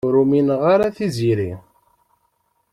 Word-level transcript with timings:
Ur 0.07 0.13
umineɣ 0.23 0.61
ara 0.73 0.95
Tiziri. 0.97 1.51